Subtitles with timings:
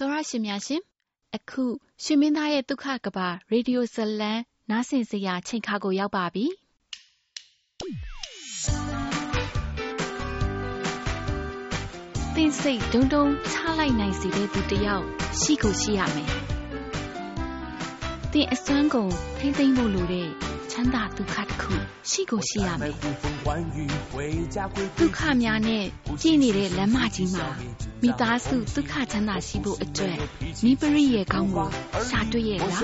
[0.00, 0.82] တော်ရရှင်များရှင်
[1.36, 1.64] အခု
[2.02, 4.32] ရှင်မင်းသားရဲ့ဒုက္ခကဘာရေဒီယိုဇလံ
[4.70, 6.46] နားဆင်စရာချိန်ခါကိုရောက်ပါပြီ
[12.34, 15.04] သင်စိတ်ဒုံဒုံချလိုက်နိုင်စီတဲ့သူတယောက်
[15.40, 16.30] ရှိကိုရှိရမယ်
[18.32, 21.72] သင်အစွမ်းကုန်ထိမ့်သိမ့်ဖို့လိုတဲ့ ချမ်းသာဒုက္ခတစ်ခု
[22.10, 22.94] ရှိကိုရှိရမယ်
[25.00, 25.84] ဒုက္ခများနဲ့
[26.20, 27.46] ပြည့်နေတဲ့လမ်းမကြီးမှာ
[28.02, 30.16] မိသားစုဒုက္ခချမ်းသာရှိဖို့အတွက်
[30.64, 31.68] နိပရိရဲ့ကောင်းကို
[32.08, 32.80] ရှာတွေ့ရဲ့လား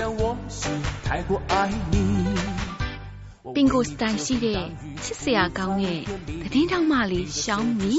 [3.55, 4.61] ပင်ကိုစတိုင်ရှိတဲ့
[5.03, 6.01] ချစ်စရာကောင်းတဲ့
[6.43, 7.93] သတင်းထောက်မလေးရှောင်းမီ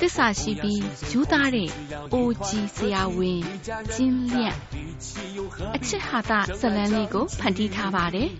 [0.00, 1.70] တစ္ဆာရှိပြီးယူသားတဲ့
[2.14, 3.40] အိုကြီးဆရာဝန်
[3.94, 4.56] ကျင်းလျက်
[5.76, 8.30] အချစ်ဟာတာဇလန်းလေးကိုဖန်တီးထားပါတယ်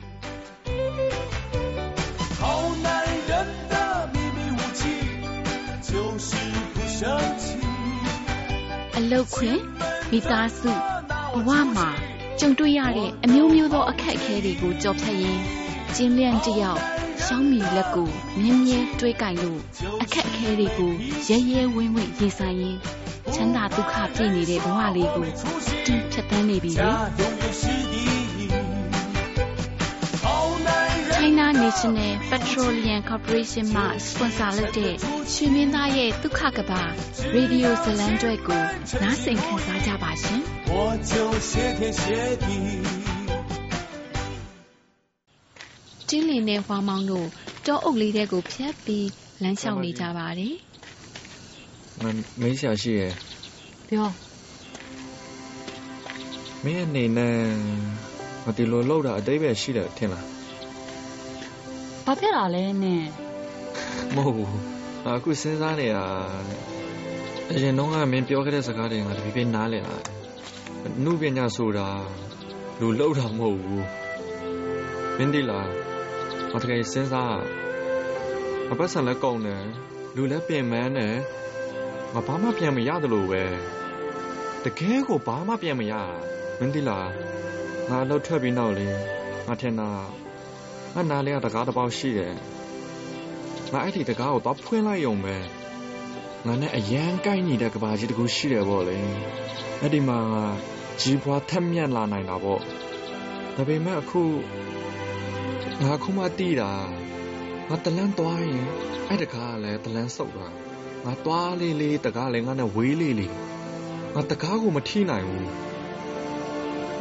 [8.99, 9.59] အလုတ်ခွင်
[10.11, 10.73] မိသားစု
[11.47, 11.89] ဘဝမှာ
[12.41, 15.43] ကြုံတွေ့ရတဲ့အမျိုးမျိုးသောအခက်အခဲတွေကိုကြော်ဖြတ်ရင်း
[15.97, 16.81] ကျင်းလျန့်တယောက်
[17.25, 18.09] ရှောင်းမီလက်ကို
[18.41, 19.61] မြင်းမြဲတွေးကင်လို့
[20.03, 20.93] အခက်အခဲတွေကို
[21.29, 23.02] ရဲရဲဝင်းဝင်းရင်ဆိုင်ရင်း
[23.35, 25.27] ချမ်းသာဒုက္ခပြည့်နေတဲ့ဘဝလေးကို
[25.87, 26.91] တူးဖြတ်သန်းနေပြီလေ။
[31.17, 34.95] China National Petroleum Corporation မှစပွန်ဆာလုပ်တဲ့
[35.33, 36.83] ရွှေမင်းသားရဲ့ဒုက္ခကဘာ
[37.35, 38.63] Radio ဇလံတွေကို
[39.03, 40.41] နားဆင်ခံစားကြပါရှင်။
[46.09, 47.29] တင်းလင်းနဲ့ဝါမောင်တို့
[47.67, 49.09] တောအုပ်လေးတွေကိုဖျက်ပြီး
[49.43, 50.55] လမ်းလျှောက်နေကြပါတယ်။
[52.03, 52.05] မ
[52.41, 53.13] မေးရှာရှိရဲ့။
[53.89, 54.09] ပြော
[56.65, 57.37] မင်းအနေနဲ့
[58.45, 60.25] မဒီလိုလောက်တာအတိတ်ပဲရှိတယ်ထင်လား။
[62.05, 63.05] ဘာဖြစ်လာလဲနင်။
[64.15, 64.51] မဟုတ်ဘူး။
[65.07, 66.05] အခုစဉ်းစားနေတာ
[67.51, 70.11] အရင်တော့ကမင်းပြောခဲ့တဲ့စကားတွေငါတပြည့်ပြည့်နားလည်လာတယ်။
[70.87, 71.89] အမှုပညာဆိုတာ
[72.81, 73.85] လူလောက်တာမဟုတ်ဘူး။
[75.17, 75.69] မင်းဒီလား
[76.51, 77.37] ငါတကယ်စဉ်းစား
[78.71, 79.65] အပတ်စံလည်းကောင်းတယ်
[80.15, 81.15] လူလည်းပြင်မန်းတယ်
[82.15, 83.43] ငါဘာမှပြန်မရတယ်လို့ပဲ
[84.65, 85.93] တကယ်ကိုဘာမှပြန်မရ
[86.59, 87.09] မင်းဒီလား
[87.91, 88.89] ငါလှုပ်ထွက်ပြီးနောက်လေ
[89.47, 89.91] ငါထင်တာ
[90.95, 92.35] ငါနားလေးကတကားတစ်ပေါက်ရှိတယ်
[93.73, 95.37] ငါအဲ့ဒီတကားကိုတော့ဖွင့်လိုက်ရုံပဲ
[96.47, 98.99] ငါနဲ့အရန်ကိုက်နေတဲ့ကဘာကြီးတကူရှိတယ်ပေါ့လေ
[99.81, 100.21] အဲ့ဒီမှာ
[101.01, 102.61] ကြီးပွားထက်မြက်လာနိုင်တာပေါ့
[103.57, 104.23] ဒါပေမဲ့အခု
[105.83, 106.71] ငါခုမှတီးတာ
[107.69, 108.67] ငါတလန်းသွားရင်
[109.09, 110.62] အဲ့တကားလည်းတလန်းဆုပ်တာ
[111.07, 113.33] ငါသွားလေးလေးတကားလည်းငါနဲ့ဝေးလေးလေး
[114.15, 115.51] ငါတကားကိုမထိနိုင်ဘူး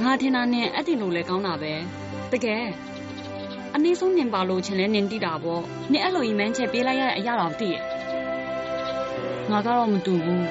[0.03, 1.73] ငါထင်တာနဲ့အဲ့ဒီလိုလဲကောင်းတာပဲ
[2.31, 2.65] တကယ်
[3.75, 7.83] အနည်းဆုံးနင်ပါလို့ချင်းလဲနင်တိတာပေါ့နင်အဲ့လိုအီမန်းချက်ပေးလိုက်ရတဲ့အရာတော့သိရဲ့
[9.51, 10.45] ငါကတော့မတူဘူး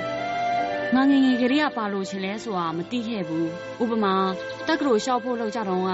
[0.94, 3.48] ငါငငယ်ကလေးကပါလို့ချင်းလဲဆိုတာမသိခဲ့ဘူး
[3.82, 4.14] ဥပမာ
[4.66, 5.90] တက်ကလို့ရှောက်ဖို့လောက်ကြတော့က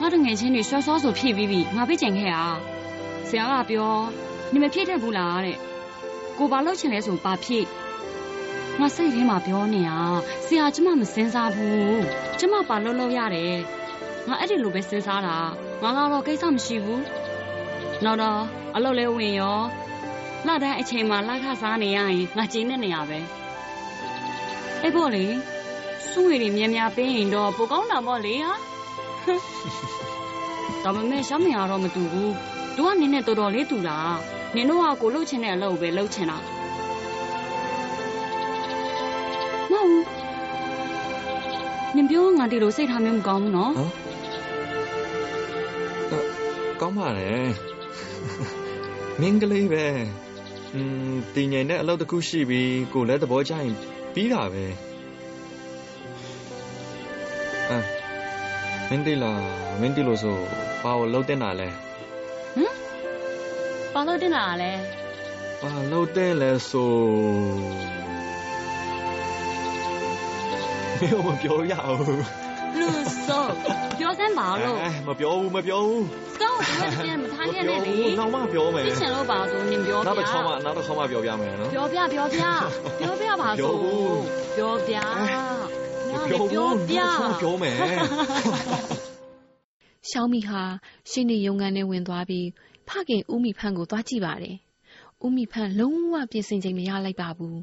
[0.00, 2.36] ငါတငယ်ချင်းတွေဆွဲဆွားဆိုဖြည့်ပြီးပြီငါပြစ်ကျင်ခဲ့ရ
[3.28, 3.92] ဆရာကပြော
[4.52, 5.58] နေမဖြည့်တတ်ဘူးလားတဲ့
[6.38, 7.66] ကိုဘာလို့ချင်လဲဆိုပါဖြည့်
[8.80, 9.98] ငါစိတ်ထဲမှာပြောနေတာ
[10.46, 12.00] ဆရာကျမမစင်စားဘူး
[12.38, 13.56] ကျမပါလို့လို့ရတယ်
[14.28, 15.36] ငါအဲ့ဒီလိုပဲစဉ်းစားတာ
[15.82, 17.02] ငါကတော့ကိစ္စမရှိဘူး
[18.04, 18.40] နောက်တော့
[18.76, 19.60] အလုပ်လဲဝင်ရော
[20.46, 23.18] လတိုင်းအချိန်မှာလက်ခစားနေရရင်ငါကျင်းနေနေရပဲ
[24.82, 25.24] အဲ့ပေါ့လေ
[26.10, 28.54] စုငွေတွေများများပေးရင်တော့ပိုကောင်းတာပေါ့လေဟာ
[30.82, 32.34] ဒါပေမဲ့ရှမ်းမရတော့မတူဘူး
[32.76, 33.98] သူကနင်းနဲ့တော်တော်လေးတူတာ
[34.54, 36.38] နင်တို့ကကိုလှုပ်ချင်တဲ့အလုပ်ပဲလှုပ်ချင်တာ
[39.70, 39.90] မဟုတ်
[41.96, 43.72] နင်ပြောငါဒီလိုစိတ်ထားမျိုးမကောင်းဘူးနော်
[46.80, 47.48] ကောင်းပါတယ်
[49.20, 49.84] မင်းကလေးပဲ
[50.74, 50.80] อื
[51.10, 53.72] มတင်ငိန်နဲ့အလုပ်တစ်ခုရှိပြီးကိုလည်းသဘောကျရင်
[54.14, 54.64] ပြီးတာပဲ
[57.70, 57.78] အာ
[58.88, 59.32] မင်းဒီလာ
[59.80, 60.36] မင်းဒီလိုဆို
[60.82, 61.95] ဘာလို့လှုပ်တင်တာလဲဟမ်
[63.98, 64.72] ဘာလို့တင်တာလဲ
[65.60, 66.94] ဘာလှုပ်တင်လဲဆို
[71.00, 72.24] မင်းမပြောရဘူး
[72.78, 72.88] လူ
[73.26, 73.44] စော
[73.98, 74.76] ပြောစမ်းပါလို့
[75.06, 76.04] မပြောဘူးမပြောဘူး
[76.40, 82.44] စောဘာပြန်မထားရနဲ့လေနောက်မှပြောမယ်သိချင်လို့ပါဆိုနင်ပြောပြနောက်တစ်ခေါက်မှနောက်တစ်ခေါက်မှပြောပြမယ်နော်ပြောပြပြောပြ
[83.00, 83.72] ပြောပြပါဆို
[84.56, 84.96] ပြောပြ
[86.28, 86.98] ပြောပြောပြ
[87.40, 87.76] ပြောမယ်
[90.10, 90.62] ရှောင်းမီဟာ
[91.10, 92.46] ရှင်းနေရုံကန်နဲ့ဝင်သွားပြီး
[92.88, 94.56] ဖခင်ဦးမီဖန်းကိုသွားကြည့်ပါတယ်
[95.24, 97.58] ဦးမီဖန်းလုံးဝပြင်ဆင်ချိန်မရလိုက်ပါဘူး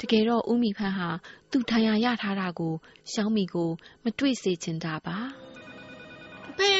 [0.00, 1.08] တကယ်တော့ဦးမီဖန်းဟာ
[1.50, 2.72] သူ့ထံရရထားတာကို
[3.12, 3.70] ရှောင်းမီကို
[4.04, 5.16] မတွေ့စေချင်တာပါ
[6.50, 6.72] အဖေ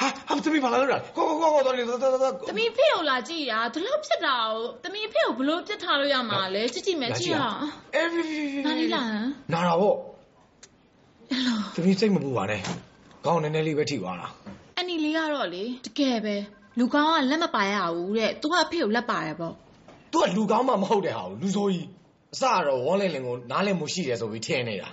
[0.00, 7.58] ဟာဟာသမီးဘာလာလို့လဲကောကောကောကောတော်နေတော်တော်တော်သမီးဖေကိုလာကြည့်တာဒီလောက်ဖြစ်တာကိုသမီးဖေကိုဘလို့ပြစ်ထားလို့ရမှာလဲကြည့်ကြည့်မယ်ကြည့်ရအောင်
[7.94, 9.02] အေးနားလေးလာ
[9.52, 9.96] နာတာပေါ့
[11.30, 12.60] အဲ့လိုသမီးစိတ်မပူပါနဲ့
[13.26, 14.28] ကောင်းနည်းနည်းလေးပဲထိသွားတာ
[14.76, 16.36] အန်နီလေးကတော့လေတကယ်ပဲ
[16.78, 19.54] လူကောင်းကလက်မပါရဘူးတဲ့သူကအဖေကိုလက်ပါတယ်ပေါ့
[20.12, 21.86] သူကလူကောင်းမှမဟုတ်တဲ့ဟာကိုလူဆိုးကြီး
[22.34, 24.88] အစကတော့ဝေါ်လင်လင်ကို နားလည်မှုရှိတယ်ဆိုပြီးထင်နေတာ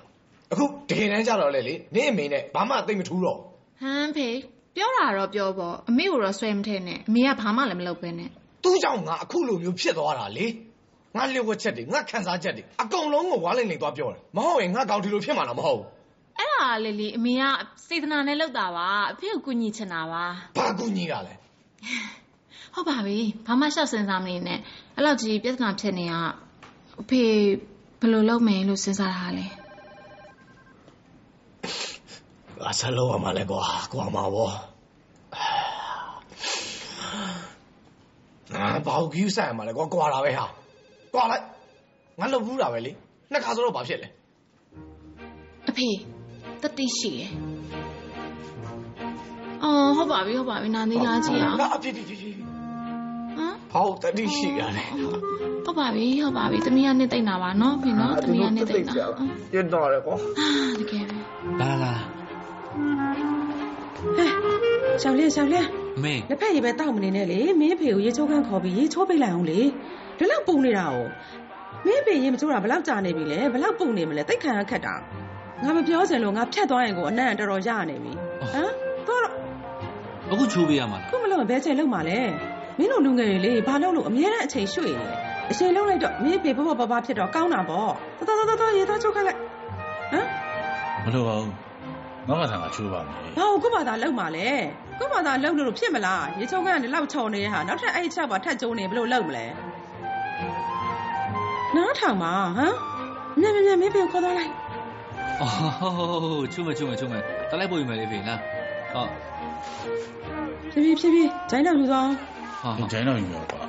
[0.51, 4.29] အခုတကယ်တမ်းကျတော့လေလေ နင့်အမေနဲ့ ဘာမှသိမ့်မထူးတော့ဟမ်ဖေ
[4.75, 8.30] ပြောတာတော့ပြောပေါ့ အမေကိုတော့ဆွဲမထည့်နဲ့ အမေကဘာမှလည်းမလုပ်ပဲနဲ့
[8.63, 10.47] သူ့ကြောင့်ငါအခုလိုမျိုးဖြစ်သွားတာလေ
[11.15, 15.88] ငါလျှို့ဝှက်ချက်တွေ ငါခံစားချက်တွေ အကုန်လုံးကိုဝါလင်လင်သွားပြောတယ်မဟုတ်ရင် ငါကောင်းဒီလိုဖြစ်မှာတော့မဟုတ်ဘူး
[16.38, 17.44] အဲ့ဒါလေလေ အမေက
[17.88, 20.23] စေတနာနဲ့လုပ်တာပါ အဖေကိုကူညီချင်တာပါ
[20.57, 21.33] ဘာကူညီတာလဲ
[22.73, 23.17] ဟုတ်ပါပြီ
[23.47, 24.59] ဘာမှရှောက်စင်စားမနေနဲ့
[24.95, 26.13] အဲ့လောက်ကြီးပြဿနာဖြစ်နေရ
[27.01, 27.23] အဖေ
[27.99, 29.45] ဘယ်လိုလုပ်မယ်လို့စဉ်းစားတာလဲ
[32.61, 33.63] ငါဆက်လို့ရမှာလဲကွာ
[33.93, 34.53] ကွာမှာပေါ့
[38.53, 40.45] ငါဘာကိုကြီးဆိုင်ရမှာလဲကွာကွာတာပဲဟာ
[41.13, 41.43] ကွာလိုက်
[42.19, 42.91] ငါလုပ်ဘူးတာပဲလေ
[43.31, 44.07] နှစ်ခါဆိုတော့ဘာဖြစ်လဲ
[45.69, 45.87] အဖေ
[46.61, 47.31] တတိရှိရယ်
[49.63, 54.89] အော်ဟုတ်ပါပြီဟုတ်ပါပြီနာနေလားကြည့်အောင်ငါအဖြစ်ဖြစ်ဖြစ်ဖြစ်ဟမ်ဟောတတိရှိရတယ်
[55.65, 60.50] ဟုတ်ပါပြီဟုတ်ပါပြီသမီးကနေတိတ်တာပါနော်ဖေနော်သမီးကနေတိတ်တာဟုတ်ပြတ်တော့တယ်ကွာအာ
[60.80, 61.15] တကယ်ပဲ
[61.62, 61.94] လာလာ
[65.01, 65.68] ရှောင်းလင်းရှောင်းလင်း
[65.98, 69.59] အမေလက်ဖက်ရည်ပဲတောက်မနေနဲ့လေမင်းအဖေကိုရေချိုးခန်းခေါ်ပြီးရေချိုးပိတ်လိုက်အောင်လေ
[70.18, 70.98] ဒီလောက်ပုံနေတာ哦
[71.86, 74.95] မင်းအဖေရေမချိုးတာဘယ်လောက်ကြာနေပြီလဲဘယ်လောက်ပုံနေမလဲတိတ်ခံရခက်တာ
[75.63, 78.12] ငါမပြောစင်လို့ငါဖြတ်သွားရင်ကိုအနံ့တော်တော်ရနေပြီ
[78.51, 78.86] ဟမ်တော့
[80.31, 82.19] အခုချိုးပေးရမှာလားခုမလို့ဘဲချေလောက်မှာလဲ
[82.77, 85.07] မင်းတို့လူငယ်တွေလေဘာလို့လို့အများနဲ့အချိန်ရွှေ့နေ
[85.51, 87.91] အချိန်လုံးလိုက်တော့မင်းအဖေဘဘဘဘဖြစ်တော့ကောင်းတာပေါ့
[88.27, 90.25] တော်တော်တော်တော်ရေသားချိုးခန်းလိုက်ဟမ်
[91.03, 91.51] မလိုပါဘူး
[92.27, 94.47] ငါ့ဘာသာငါချိုးပါမယ်ဘာကိုကို့ဘာသာလောက်မှာလဲ
[95.00, 99.45] ကို့ဘာသာလောက်လို့ဖြစ်မလားရေချုံကန်းကလောက်ချုံနေတဲ့ဟာနောက်ထပ်အဲ့ချက်ပါထပ်ကျုံနေဘယ်လိုလောက်မလဲ
[101.75, 102.73] နားထောင်ပါဟမ်
[103.39, 104.51] မြန်မြန်မြန်မင်းဖေကိုခေါ်သွားလိုက်
[105.41, 107.21] အော်ချိုးမယ်ချိုးမယ်ချိုးမယ်
[107.51, 108.39] တလိုက်ပို့ယူမယ်လေဖေလား
[108.97, 109.11] ဟုတ်
[110.71, 112.09] ဖြည်းဖြည်းဖြည်းဖြည်းဂျိုင်းတော့လူသွား
[112.61, 113.61] ဟာဒီဟာဂျိုင်းတော့ယူရောကွာ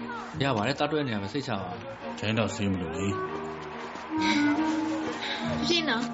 [0.43, 1.71] ရပါတယ်တတ်တွဲနေရမယ်စိတ်ချပါ
[2.19, 3.07] ဂျိုင်းတော့ဆေးမလို့လေ
[5.69, 6.05] ရှင်းနော်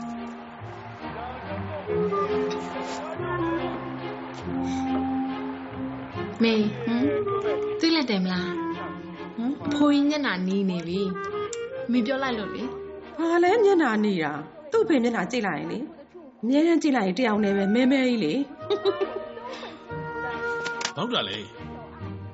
[6.42, 7.04] မေဟမ်
[7.80, 8.50] သိလက်တယ်မလား
[9.36, 11.00] ဟမ်အဖိုးကြီးညနာနီးနေပြီ
[11.92, 12.62] မေပြောလိုက်လို့လေ
[13.18, 14.32] ဘာလဲမျက်နှာနေတာ
[14.70, 15.78] သူ့ဖေမျက်နှာကြည့်လိုက်ရင်လေ
[16.44, 18.32] အမြဲတမ်းကြည့်လိုက်ရင်တယောက်နဲ့ပဲမဲမဲကြီးလေ
[20.96, 21.38] ဟုတ်တာလေ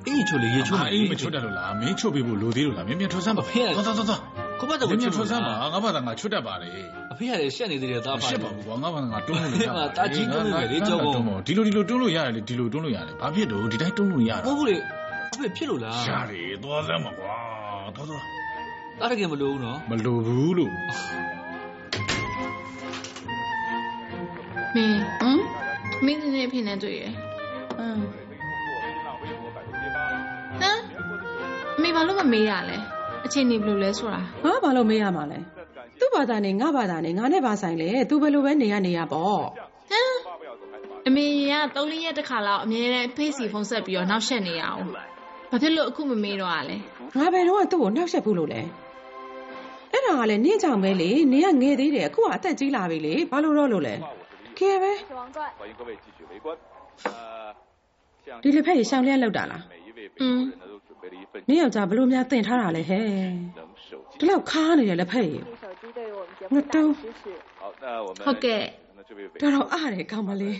[0.06, 4.20] အေးချိုးလေရေချိုးမယ်အေးမချိုးတတ်လို့လားမင်းချိုးပေးဖို့လိုသေးလို့လားမင်းမြန်ထွက်စမ်းပါအဖေကသွားသွားသွားသွား
[4.60, 6.70] ကိုပတ်တော့မင်းကိုမြန်ချိုးထွက်စမ်းပါပါငါ့ဘာသာငါချွတ်တတ်ပါလေ
[7.12, 14.76] အဖေကလည်းရှက်နေသေးတယ်သားမပါရှစ်ပါဘူးကွာငါ့ဘာသာငါတွန်းလို့ရငါတာကြီးတွန်းလို့ပဲလေကြောက်ကုန်ဒီလိုဒီလိုတွန်းလို့ရတယ်လေဒီလိုတွန်းလို့ရတယ်ဘာဖြစ်တော့ဒီတိုင်းတွန်းလို့ရတာဟုတ်ဘူးလေ
[15.32, 17.34] အဖေဖြစ်လို့လားရတယ်သွားစမ်းပါကွာ
[17.96, 18.24] သွားသွား
[19.00, 20.72] တားတကယ်မလို့ဘူးနော်မလိုဘူးလို့
[24.74, 24.86] မေ
[25.20, 25.40] ဟမ်
[26.04, 27.12] မင်းနေအဖေနဲ့တွေ့ရယ်
[27.78, 27.96] ဟမ်
[30.60, 30.80] ဟမ်
[31.82, 32.76] မေဘာလို့မမေးရလဲ
[33.26, 35.38] အချိန်နေဘယ်လိုလဲဆိုတာငါဘာလို့မေးရမှာလဲ
[35.98, 39.40] သူ့ဘာသာနဲ့ငါဘာသာနဲ့ငါနဲ့ဘာဆိုင်လဲသူဘယ်လိုပဲနေရနေရပေါ့
[39.90, 40.14] ဟမ်
[41.06, 44.84] အမေက၃လရက်တစ်ခါလောက်အမြဲတမ်းဖေးစီဖုန်းဆက်ပြီးတော့နောက်ဆက်နေရအောင်
[45.50, 46.76] ဘာဖြစ်လို့အခုမမေးတော့ရလဲ
[47.18, 48.60] ငါဘယ်တော့သူ့ကိုနှောက်ယှက်ဘူးလို့လဲ
[49.92, 53.94] အဲ့ဒါကလည်းနင်းကြောင်ပဲလေနင်းကငယ်သေးတယ်အခုကအသက်ကြီးလာပြီလေဘာလို့တော့လို့လဲ
[54.60, 54.92] ကယ်ပဲ
[58.42, 59.62] ဒီလူဖက်ကြီးရှောင်းလျက်လောက်တာလား
[60.22, 60.40] อืม
[61.48, 63.04] မင်းယောက်ျားဘလို့များတင်ထားတာလဲဟဲ့
[64.18, 65.42] ဒီလောက်ခါနေရလက်ဖက်ကြီး
[66.54, 66.92] ငတုံး
[68.26, 68.62] ဟုတ်ကဲ့
[69.42, 70.50] တော်တော်အားရကောင်းပါလေ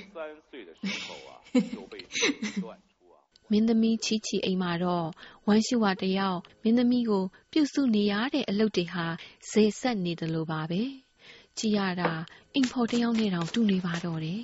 [3.51, 5.07] မင်းသမီးချီချီအိမ်မှာတော့
[5.47, 9.07] ဝမ်းရှိဝတယောက်မင်းသမီးကိုပြုစုနေရတဲ့အလုပ်တွေဟာ
[9.51, 10.83] ဈေးဆက်နေတယ်လို့ပါပဲ။
[11.59, 12.11] ကြည်ရတာ
[12.55, 14.41] အိမ်ဖော်တယောက်နဲ့တောင်တူနေပါတော့တယ်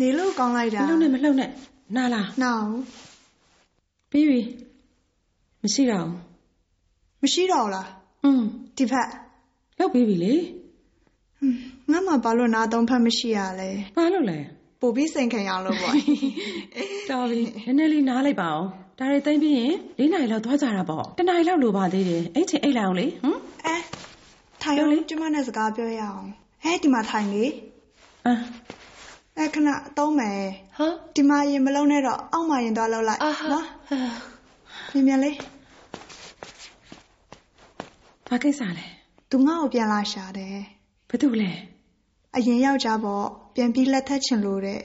[0.00, 1.50] နေလို့ကောင်းလိုက်မတာလှုပ်နဲ့မလှုပ်နဲ့
[1.96, 2.70] နားလားနောက်
[4.10, 4.40] ပြီးပြီ
[5.62, 6.14] မရှိတော့ဘူး
[7.22, 7.88] မရှိတော့ဘူးလား
[8.24, 8.42] อืม
[8.76, 9.08] ဒီဖက်
[9.78, 10.34] လှုပ်ပြီးပြီလေ
[11.40, 11.58] ဟွန်း
[11.92, 14.38] ငါမှဘာလို့နားသုံးဖက်မရှိရလဲဘာလို့လဲ
[14.80, 15.92] ပို့ပြီးစိန်ခံရအောင်လို့ပေါ့
[17.10, 18.66] တော်ပြီနည်းနည်းလေးနားလိုက်ပါအောင်
[18.98, 23.49] ဒါတွေသိမ့်ပြီးရင်၄နာရီလောက်သွားကြတာပေါ့တနာရီလောက်လိုပါသေးတယ်အဲ့ချိန်အိတ်လိုက်အောင်လေဟမ်အဲ
[24.62, 26.24] ထိုင်ရောကျမနဲ့စကားပြောရအောင်
[26.64, 27.44] ဟဲဒီမှာထိုင်လေ
[28.26, 28.34] အာ
[29.36, 30.40] အဲခဏအသုံးမယ်
[30.78, 30.86] ဟာ
[31.16, 33.20] ဒီမှာရင်မလုံးနဲ့တော့အောက်မှာရင်သွားလောက်လိုက်
[33.52, 33.66] နော်
[34.92, 35.36] မြန်မြန်လေး
[38.28, 38.86] ဘာကိစ္စလဲ
[39.30, 40.56] သူငါ့ကိုပြန်လာရှာတယ်
[41.08, 41.52] ဘာတူလဲ
[42.36, 44.80] အရင်ယောက်ျားပေါ့ပြန်ပြီးလက်ထက်ချင်လို့တဲ့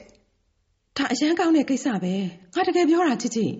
[0.96, 2.14] ဒါအရန်ကောင်းတဲ့ကိစ္စပဲ
[2.54, 3.52] ငါတကယ်ပြောတာချစ်ချစ်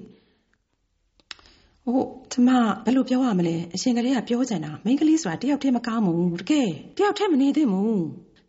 [1.86, 2.02] ဟို
[2.32, 2.48] ကျမ
[2.84, 8.02] ဘယ်လိုပြောရမလဲအရှင်ကလေးကပြောချင်တာမိန်းကလေးဆိုတာတယောက်တည်းမကောင်းဘူးတကယ်တယောက်တည်းမနေသင့်ဘူး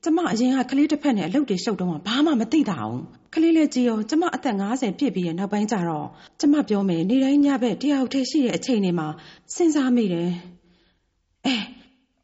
[0.03, 2.99] ကျမအရင်ကကလေးတစ်ဖက်နဲ့အလုပ်တွေရှုပ်တော့ဘာမှမသိတာအောင်
[3.33, 6.07] ကလေးလေးကြီးရောကျမအသက်50ပြည့်ပြီးရဲ့နောက်ပိုင်းကျတော့
[6.39, 9.07] ကျမပြောမယ်နေတိုင်းညဘက်တယောက်တည်းရှိတဲ့အချိန်တွေမှာ
[9.55, 10.29] စဉ်းစားမိတယ်
[11.45, 11.55] အဲ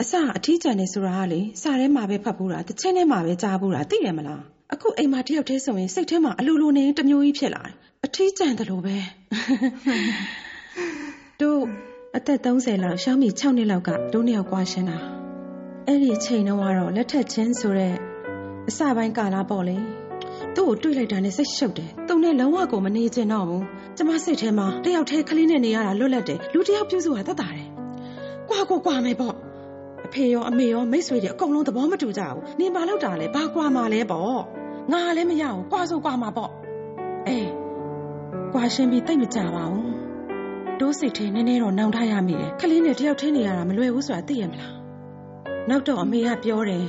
[0.01, 4.41] အစအထီးကျန်နေဆိုတာကလေစာထဲမှာပဲဖတ်ဖို့တာတစ်ချင်းထဲမှာပဲကြားဖို့တာသိတယ်မလား
[4.73, 7.73] အခုအိမ်မှာတယောက်တည်းဆိုရင်စိတ်ထဲမှာအလိုလိုနေတစ်မျိုးကြီးဖြစ်လာတယ်
[8.05, 8.95] အထီးကျန်တယ်လို့ပဲ
[11.41, 11.61] တို့
[12.17, 14.97] အသက်30လောက်ရှောင်းမီ6နှစ်လောက်ကတို့နှစ်ယောက်ကွာရှင်းတာ
[15.87, 17.93] အဲ့ဒီချိန်တုန်းကတော့လက်ထက်ချင်းဆိုတဲ့
[18.69, 19.77] အစပိုင်းကာလပေါ့လေ
[20.55, 23.63] သူ့ကိုတွေ့လိုက်တာနဲ့စိတ်ရှုပ်တယ်သူနဲ့လုံးဝကိုမနေချင်တော့ဘူး
[23.97, 27.67] ကျမစိတ်ထဲမှာတယောက်တည်းကလေးနဲ့နေရတာလွတ်လပ်တယ်လူတယောက်ပြုစုတာတတ်တာတယ်
[28.49, 29.35] ကွာကိုကွာမယ်ပေါ့
[30.05, 34.39] အဖေရောအမေရောမိတ်ဆွေတွေအကုန်လုံးသဘောမတူကြဘူးနေမလောက်တာလဲဘာကွာမှာလဲပေါ့
[34.91, 36.51] ငါလည်းမရဘူးကွာဆိုကွာမှာပေါ့
[37.27, 37.49] အေး
[38.53, 39.92] ကွာရှင်းပြီးတိတ်မကြပါဘူး
[40.79, 44.73] တိုးစိတ်ထဲနည်းနည်းတော့နှောင်ထားရမိတယ်ခလေးနဲ့တယောက်တည်းနေရတာမလွယ်ဘူးဆိုတာသိရမလား
[45.69, 46.85] နောက်တော့အမေကပြောတယ်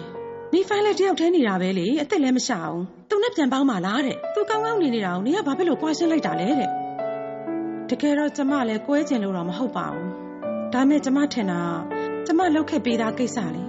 [0.52, 6.70] နီဖိုင်လည်းတယောက်တည်းနေတာပဲလေအစ်စ်လည်းမရှာအောင်သူနဲ့ပြန်ပေါင်းပါလားတဲ့သူကောင်းကောင်းနေနေတာကိုနေကဘာဖြစ်လို့ကွာရှင်းလိုက်တာလဲတဲ့
[7.90, 10.08] တကယ်တော့ကျမလည်းကွဲကျင်လို့တော့မဟုတ်ပါဘူး
[10.72, 11.60] ဒါမဲ့ကျမထင်တာ
[12.26, 13.62] ကျမလောက်ခဲ့ပေးသားကိစ္စလေ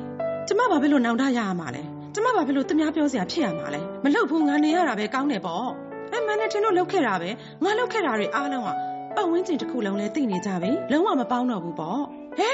[0.48, 1.84] ကျမဘာဖြစ်လို့နောင်တရရမှာလဲ
[2.16, 5.68] ကျမဘာဖြစ်လို့သူများပြောစရာဖြစ်ရမှာလဲမလောက်ဘူးငါနေရတာပဲကောင်းတယ်ပေါ့
[6.12, 7.30] အဲမန်နဲ့ထင်လို့လောက်ခဲ့တာပဲ
[7.64, 8.70] ငါလောက်ခဲ့တာတွေအားလုံးက
[9.16, 12.02] ပတ်ဝန်းကျင်တစ်ခုလုံးလဲသိနေကြပြီလုံးဝမပေါင်းတော့ဘူးပေါ့
[12.38, 12.52] ဟဲ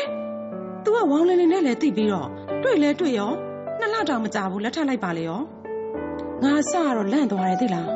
[0.84, 2.30] तू ကဝေါင်းလင်းလင်းနဲ့လည်းသိပြီးတော့
[2.64, 3.32] တွေ့လဲတွေ့ရော
[3.80, 5.42] နှစ်လတောင်မကြာဘူးလက်ထပ်လိုက်ပါလေရော
[6.44, 7.90] ငါစကတော့လန့်သွားတယ်သိလား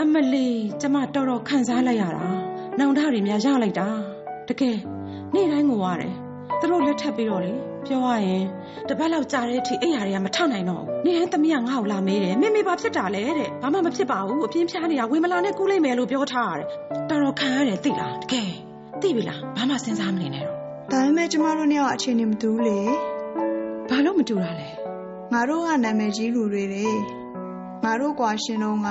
[0.00, 0.48] အမလီ
[0.80, 2.26] ကျမတော်တော်ခံစားလိုက်ရတာ
[2.78, 3.88] နောင်တတွေများရလိုက်တာ
[4.48, 4.78] တကယ်
[5.34, 6.14] နေ့တိုင်းငိုရတယ်
[6.60, 7.52] သူတို့လက်ထပ်ပြီးတော့လေ
[7.86, 8.44] ပြောရရင်
[8.88, 16.66] တပတ်လောက်ကြာတဲ့အထိအိယာတွေကမထနိုင်တော့ဘူးနေ့တိုင်းသမီးကငါ့ကိုလာမေးတယ်မေမေဘာဖြစ်တာလဲတဲ့ဘာမှမဖြစ်ပါဘူးအပြင်းဖြားနေတာဝေမလာနဲ့ကူးလိုက်မယ်လို့ပြောထားရတယ်
[17.10, 18.50] တော်တော်ခံရတယ်သိလားတကယ်
[19.02, 20.56] သိပြီလားဘာမှစဉ်းစားမနေနဲ့တော့
[20.92, 22.78] ဒါပေမဲ့ကျမတို့နှစ်ယောက်အခြေအနေမတူဘူးလေ
[23.90, 24.68] ဘာလို့မတူတာလဲ
[25.32, 26.86] ငါတို့ကနာမည်ကြီးလူတွေလေ
[27.84, 28.88] ငါတို့ကွာရှင်တော့က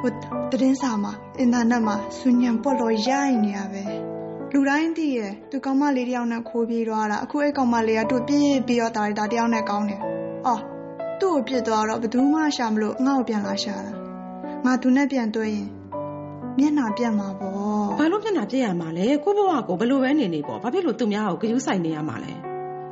[0.00, 0.10] ဟို
[0.50, 4.09] သတင်းစာမှာအင်တာနက်မှာဆူညံပေါ့လို့ရိုက်နေရပဲ
[4.54, 10.00] လူတိုင်းသိရဲ့သူကောင်မလေးတယောက်နဲ့ခိုးပြေးသွားတာအခုအဲ့ကောင်မလေးကသူ့ပြည့်ပြီးတော့တာတာတယောက်နဲ့ကောင်းတယ်
[10.46, 10.62] အော်
[11.20, 13.92] သူ့ကိုပြစ်သွားတော့ဘယ်သူမှရှာမလို့ငါ့ကိုပြန်လာရှာတာ
[14.64, 15.68] ငါသူနဲ့ပြန်တွေ့ရင်
[16.58, 17.54] မျက်နှာပြတ်မှာပေါ့
[17.98, 22.32] ဘာလို့မျက်နှာပြည့်ရမှာလဲကိုဘဝကိုဘလို့ပဲနေနေပေါ့ဘာဖြစ်လို့သူများကိုဂရုစိုက်နေရမှာလဲ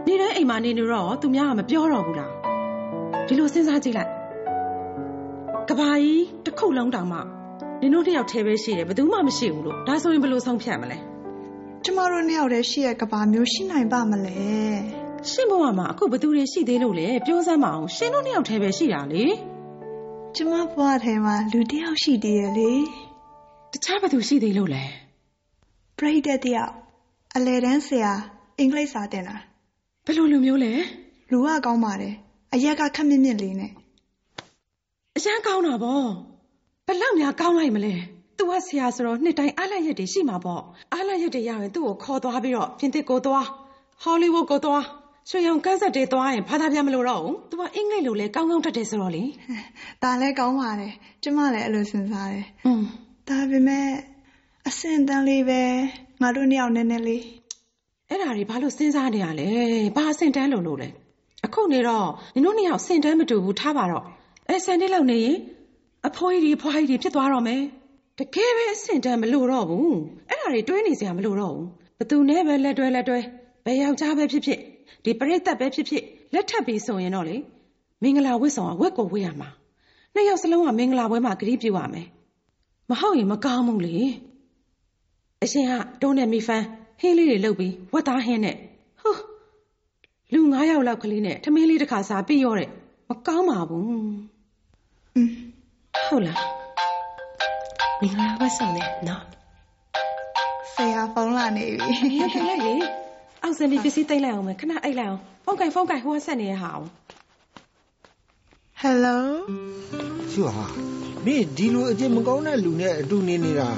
[0.06, 2.32] နေတိုင်းအိမ်မှာနေနေတော့သူများကမပြောတော့ဘူးလား
[3.26, 4.10] ဒီလိုစဉ်းစားကြည့်လိုက်
[5.68, 7.18] ကဘာကြီးတစ်ခုလုံးတောင်မှ
[7.80, 10.98] နင်တို့တစ်ယောက်တည်းပဲရှိတယ်ဘယ်သူမှမရှိဘူးလို့ဒါဆိုရင်ဘယ်လိုဆုံးဖြတ်မလဲ
[11.85, 14.37] ကျမတို့နှစ်ယောက်တည်းရှိရဲ့ကဘာမျိုးရှိနိုင်ပါမလဲ
[15.30, 19.25] ရှင်းဘဝမှာအခုဘယ်သူတွေရှိသေးလို့လဲပြောစမ်းမအောင်ရှင်းတို့နှစ်ယောက်တည်းပဲရှိတာလေ
[20.37, 22.70] ကျမဘဝထဲမှာလူတစ်ယောက်ရှိသေးရဲ့လေ
[23.73, 24.85] တခြားဘယ်သူရှိသေးလို့လဲ
[25.97, 26.75] ပရိသတ်တစ်ယောက်
[27.37, 28.12] အလဲတန်းဆရာ
[28.58, 29.37] အင်္ဂလိပ်စာသင်တာ
[30.04, 30.73] ဘယ်လိုလူမျိုးလဲ
[31.30, 32.14] လူကကောင်းပါတယ်
[32.54, 33.73] အရက်ကခက်မြင့်မြင့်လေးနဲ့
[35.16, 36.06] အရန်ကောင်းတာပေါ့
[36.87, 37.94] ဘယ်လောက်များကောင်းလိုက်မလဲ
[38.38, 43.47] သူကဆရာဆိုတော့ နှစ်တိုင်း အားလတ်ရက်တွေ ရှိမှာပေါ့ အားလတ်ရက်တွေရရင် သူ့ကိုခေါ်သွားပြီးတော့ ပြင်သစ်ကိုသွား
[44.02, 44.85] ဟောလိဝုဒ်ကိုသွား
[45.30, 49.25] ရွှေရောင်ကန်းဆက်တွေသွားရင် ဘာသာပြန်မလို့တော့ဘူး သူက အင်္ဂလိပ်လိုလဲကောင်းကောင်းတတ်တယ်ဆိုတော့လေ
[50.02, 50.92] ဒါလည်းကောင်းပါတယ်
[51.23, 52.83] ကျမလည်း အဲ့လိုစဉ်းစားတယ်อืม
[53.28, 53.87] ဒါပေမဲ့
[54.68, 55.61] အဆင့်တန်းလေးပဲ
[56.23, 57.25] ငါတို့နှစ်ယောက် နည်းနည်းလေး
[58.09, 59.49] အဲ့ဒါတွေ ဘာလို့စဉ်းစားနေရလဲ
[59.97, 60.88] ဘာအဆင့်တန်းလို့လို့လဲ
[61.45, 64.04] အခုနေတော့ နင်တို့နှစ်ယောက် အဆင့်တန်းမတူဘူး ထားပါတော့
[64.49, 65.37] အဲ့ဆန်တစ်လောက်နေရင်
[66.09, 67.62] အဖိုးကြီးတွေဖွားကြီးတွေ ဖြစ်သွားတော့မယ်
[68.18, 69.98] တကယ်ပဲအဆင့်တန်းမလို့တော့ဘူး
[70.28, 71.66] အဲ့ဒါတွေတွေးနေစရာမလိုတော့ဘူး
[71.98, 73.18] ဘသူနဲ့ပဲလက်တွဲလက်တွဲ
[73.64, 74.60] ဘယ်ယောက်ျားပဲဖြစ်ဖြစ်
[75.04, 77.37] ဒီပရိသတ်ပဲဖြစ်ဖြစ်လက်ထပ်ပြီးဆိုရင်တော့လေ
[78.02, 79.48] မင်္ဂလာဝတ်ဆောင်ကဝက်ကိုဝတ်ရမှာ
[80.14, 82.06] နှစ်ယောက်စလုံးကမင်္ဂလာပွဲမှာဂရီးပြူရမယ်
[82.90, 83.94] မဟုတ်ရင်မကောင်းဘူးလေ
[85.44, 85.72] အရှင်က
[86.02, 86.66] တုံးနဲ့မိဖန်း
[87.00, 88.56] ဟင်းလေးတွေလုပ်ပြီးဝက်သားဟင်းနဲ့
[89.00, 89.20] ဟိုး
[90.32, 92.68] လူ9ယောက်လောက်ကလေးနဲ့ထမင်းလေးတစ်ခါစားပြီးရောတဲ့
[93.08, 93.84] မကောင်းပါဘူး
[95.16, 95.32] อืม
[96.08, 96.57] ဟုတ်လား
[98.02, 99.23] မင်္ဂလာဝတ်ဆောင်နဲ့နော်
[100.75, 102.75] ဆရာဖုန်းလာနေပြီရခိုင်လိုက်လေ
[103.43, 106.87] အောက်စင်ပြီးပစ္စည်းသိမ့်လိုက်အောင်မယ်ခဏအိတ်လိုက်အောင်ဖုန်းကင်ဖုန်းကင်ဟိုကဆက်နေရဟာအောင်
[108.81, 109.25] ဟယ်လို
[110.33, 110.67] ရှူဟာ
[111.25, 113.69] မင်းဒီလိုအကျင့်မကောင်းတဲ့လူနဲ့အတူနေနေတာ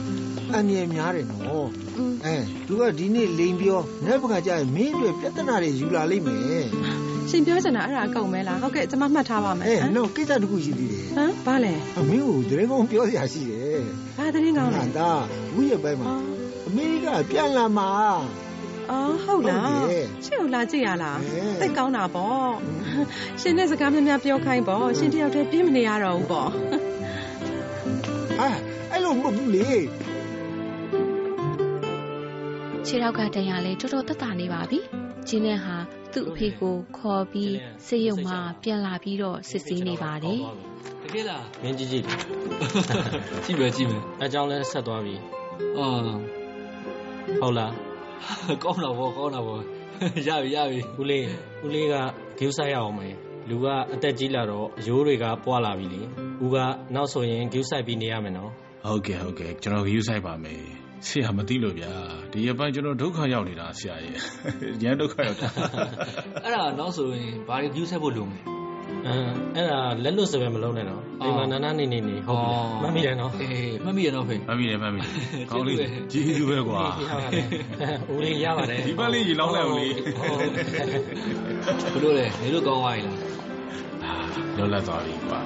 [0.52, 1.68] အန္တရာယ်များတယ်နော်
[2.24, 2.36] အဲ
[2.66, 6.66] သူကဒီနေ့လိန်ပြောနောက်တစ်ခါကျရင်မင်းအတွက်ပြဿနာတွေယူလာလိမ့်မယ်
[7.30, 13.80] ရှင်ပြောချင်တာအဲ့ဒါအကုန်ပဲလားဟုတ်ကဲ့ကျွန်မမှတ်ထားပါမယ်အဲဟမ်နောက်ကိစ္စတစ်ခုရှိသေးတယ်ဟမ်ဘာလဲအမင်းကိုတရင်ကောင်းပြောစရာရှိတယ်
[14.16, 15.10] ဘာသတင်းကောင်းလဲဟာဒါ
[15.54, 16.24] ဘူးရဲ့ဘက်မှာအော်
[16.66, 17.88] အမေရိကပြန်လာမှာ
[18.90, 22.50] အော်ဟုတ်လားဟုတ်တယ်ရှင်ကိုလာကြည့်ရလားဟဲ့သိတ်ကောင်းတာပေါ့
[23.40, 26.48] ရှင်နဲ့စကားများများပြောခိုင်းပေါ့ရှင်တယောက်တည်းပြင်းမနေရတော့ဘူးပေါ့
[28.38, 28.48] ဟာ
[28.90, 29.70] အဲ့လိုမဟုတ်ဘူးလေ
[32.86, 34.78] ခြေထောက်ကတန်ရလဲတော်တော်တက်တာနေပါပြီ
[35.28, 35.76] ကျင်းနဲ့ဟာ
[36.12, 37.54] သူ့အဖေကိုခေါ်ပြီး
[37.86, 40.40] စေရုံမှာပြန်လာပြီးတော့စစ်ဆေးနေပါတယ်
[41.04, 42.04] တကယ်လားမင်းကြည့်ကြည့်
[43.44, 45.14] ကြည့်မယ်ကြည့်မယ်အကြောင်းလဲဆက်သွားပြီ
[45.78, 45.86] အာ
[47.40, 47.72] ဟုတ်လား
[48.62, 49.58] ကောင်းတာဗောကောင်းတာဗော
[50.26, 51.24] ရပြီရပြီဦးလေး
[51.64, 51.94] ဦးလေးက
[52.38, 53.14] ဂိူးဆိုင်ရအောင်မယ်
[53.48, 56.00] လူကအသက်ကြီးလာတော့အရိုးတွေကပွာလာပြီလေ
[56.44, 56.56] ဦးက
[56.94, 58.50] နောက်ဆိုရင်ဂိူးဆိုင်ပြီးနေရမယ်နော်
[58.86, 61.92] ဟုတ်ကဲ့ဟုတ်ကဲ့ကျွန်တော်ယူဆိုင်ပါမယ် ဆရာမသိလို့ဗျာ
[62.32, 64.14] ဒီရက်ပိုင်းကျွန်တော်ဒုက္ခရောက်နေတာဆရာရဲ့
[64.82, 65.48] ရန်ဒုက္ခရောက်တာ
[66.44, 68.40] အဲ့ဒါနောက်ဆိုရင်ဘာတွေ view ဆက်ဖို့လိုမလဲ
[69.06, 75.10] အမ်အဲ့ဒါလက်လွတ်စပယ်မလုံးနဲ့နော်ဒီမှာနာနာနေနေနေဟုတ်ပြီလားမှတ်မိတယ်နော်အေးမှတ်မိရနော်ဖေမှတ်မိတယ်မှတ်မိတယ်
[75.50, 75.76] ကောင်းလေး
[76.12, 76.84] ကြီးကြီးပဲကွာ
[78.12, 79.88] ဦးလေးရပါတယ်ဒီပတ်လေးရေလောင်းလိုက်အောင်လေ
[81.94, 84.26] ဘလို့လဲနေလို့ကောင်းသွားပြီလား
[84.56, 85.40] လောလတ်သွားပြီကွာ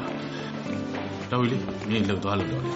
[1.30, 1.56] တော်ပြီလေ
[1.90, 2.70] မင်းလှုပ်သွားလို့တော့လေ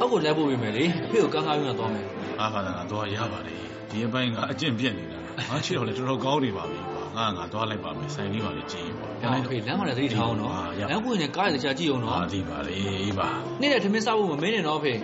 [0.00, 2.06] အောက်ကိုလဲဖို့ပြင်မယ်လေအဖေကိုကန်းကားပြီးမှသွားမယ်
[2.40, 3.56] အားပါလားတော့ရပါတယ်
[3.90, 5.18] ဒီရက်ပိုင်းကအကျင့်ပြက်နေတာ
[5.50, 10.52] ငါချစ်တော့လေတော်တော်ကောင်းနေပါပြီကွာငါငါသွားလိုက်ပါမယ်ဆိုင်လေးပါလေကြည့်ပါ။ဒါဖေလမ်းမှာလည်းသတိထားအောင်နော်။
[10.90, 13.28] လမ်းကိုလည်းကားရတခြားကြည့်အောင်နော်ဟာဒီပါလေအေးပါ။
[13.60, 14.94] နေ့နဲ့ထမင်းစားဖို့မမင်းနဲ့နော်ဖေ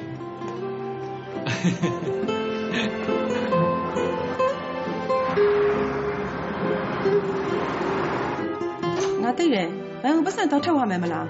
[9.22, 9.68] ငါသိတယ်
[10.02, 11.26] ဘယ်ကိုပတ်စံတော့ထုတ်ရမယ်မလား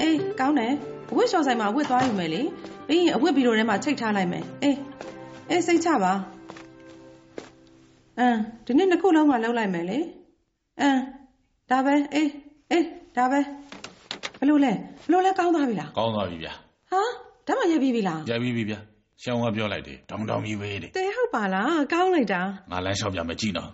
[0.00, 0.72] အေးကောင်းတယ်
[1.10, 2.42] အဝတ်လျှော်ဆိုင်မှာအဝတ်သွားယူမယ်လေ
[2.88, 4.78] ပြီးရင်အဝတ်ဘီရိုထဲမှာချိတ်ထားလိုက်မယ်အေး
[5.50, 6.12] အေးစိတ်ချပါ
[8.18, 8.36] အမ်
[8.66, 9.98] ဒီနေ့နှစ်ခုလုံးမှလုံးလိုက်မယ်လေ
[10.80, 10.98] အမ်
[11.70, 12.30] ဒါပဲအေး
[12.70, 12.84] အေး
[13.16, 13.40] ဒါပဲ
[14.40, 14.72] ဘလို့လဲ
[15.06, 16.52] ဘလို့လဲကောင်းသွားပြီလားကောင်းသွားပြီဗျာ
[16.90, 17.02] ဟာ
[17.46, 18.78] ဓာတ်မရက်ပြီးပြီလားရပြီပြီဗျာ
[19.22, 23.70] ရှောင်းကပြောလိုက်တယ်တောင်းတောင်းကြီးပဲတဲ့တဲဟုတ်ပါလားကောင်းလိုက်တာငါလမ်းလျှောက်ပြမကြည့်နော်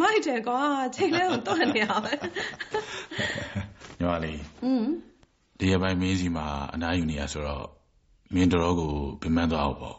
[0.00, 0.60] မိုက်တယ်ကွာ
[0.96, 2.12] ချိန်လဲကိုတွန့်နေရပဲ
[4.00, 4.84] ညီမလေးอืม
[5.58, 7.66] ဒီရက်ပိုင်းမင်းစီမှာအနားယူနေရဆိုတော့
[8.34, 9.96] မင်းတော်ကိုပြမန်းသွားအောင်ပေါ့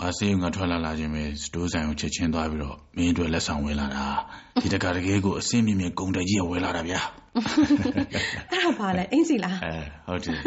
[0.00, 4.06] ငါစေးငါထွက်လာလာခြင်းပဲစတိုးဆိုင်ကိုချက်ချင်းသွားပြီးတော့မင်းအတွက်လက်ဆောင်ဝယ်လာတာ
[4.62, 7.00] ဒီတကတကယ်ကိုအစင်းမြင့်မြင့်ဂုံတက်ကြီးကဝယ်လာတာဗျာ
[8.52, 9.74] အဲ့ဒါပါလဲအင်းစီလားအဲ
[10.06, 10.38] ဟုတ်တယ်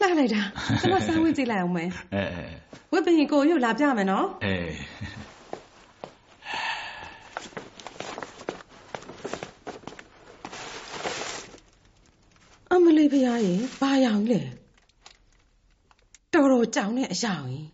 [0.00, 0.42] လှလိုက်တာ
[0.80, 2.44] ကျွန်မစားဝင်ကြည့်လိုက်အောင်မယ်အဲအဲ
[2.92, 4.54] ဝက်ပင်ကိုရုပ်လာပြမယ်နော်အဲ
[12.88, 14.40] မလေးဖရားရေဘာရောင်လဲ
[16.34, 17.66] တော်တော်ကြောင်တဲ့အရာကြီး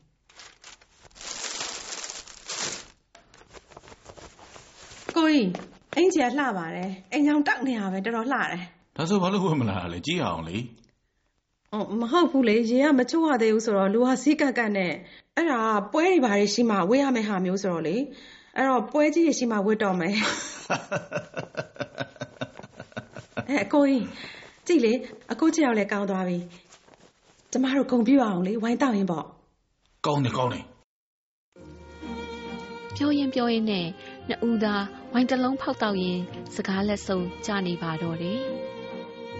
[5.16, 5.48] ကိုကြီး
[5.96, 8.62] အင်ကြီးကလှပါတယ်အိမ်ကြောင်တောက်နေရပဲတော်တော်လှတယ်
[8.96, 10.56] ဒါဆိုဘာလို့ဝယ်မလာတာလဲကြည့်အောင်လေ
[11.72, 14.92] အော်မဟုတ်ဘူးလေရေကမချိုးရသေးဘူးဆိုတော့လူဟာစီးကက်ကက်နဲ့
[15.36, 15.60] အဲ့ဒါ
[15.92, 17.96] ပွဲတွေဘာတွေရှိမှဝေးရမယ့်ဟာမျိုးဆိုတော့လေ
[18.56, 20.14] အဲ့တော့ပွဲကြီးတွေရှိမှဝတ်တော့မယ်
[23.48, 24.04] အဲအကိုကြီး
[24.66, 24.92] ကြည့်လေ
[25.32, 26.38] အကိုချစ်ရောက်လဲကောင်းသွားပြီ
[27.50, 29.26] ကျမတို့ဂုံပြူအောင်လေဝိုင်းတောက်ရင်ပေါ့
[30.06, 30.64] ကောင်းတယ်ကောင်းတယ်
[32.96, 33.86] ပြောရင်ပြောရင်နဲ့
[34.28, 36.18] နှစ်ဦးသားဝိုင်းတစ်လုံးဖောက်တော့ရင်
[36.54, 38.40] စကားလက်ဆုံးကြနေပါတော့တယ်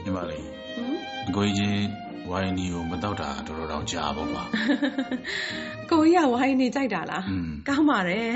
[0.02, 0.96] ညီမလေးဟမ်
[1.28, 1.84] အကိုကြီး
[2.30, 4.42] ဝိုင်းနီကိုမတော့တာတော်တော်တော့ကြာပါပါ
[5.90, 8.30] ကိုကြီးကဝိုင်းနေကြိုက်တာလားอืมကောင်းပါတယ်